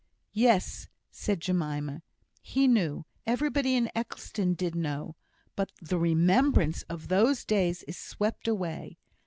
[0.33, 2.01] "Yes!" said Jemima,
[2.41, 5.15] "he knew everybody in Eccleston did know
[5.55, 8.97] but the remembrance of those days is swept away.